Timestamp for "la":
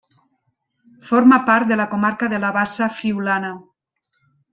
1.81-1.85, 2.45-2.49